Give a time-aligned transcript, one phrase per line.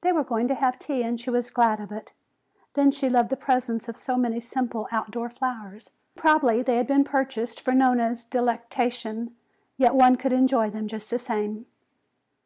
[0.00, 2.14] They were going to have tea and she was glad of it.
[2.72, 5.90] Then she loved the presence of so many simple outdoor flowers.
[6.16, 9.36] Probably they had been purchased for Nona's delectation,
[9.76, 11.66] yet one could enjoy them just the same.